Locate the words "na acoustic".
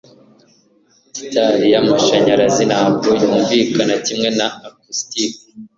4.37-5.33